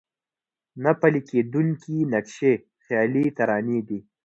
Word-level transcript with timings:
نه 0.83 0.91
پلي 0.99 1.21
کېدونکي 1.29 1.97
نقشې 2.13 2.53
خيالي 2.83 3.25
ترانې 3.37 3.79
دي. 3.87 3.99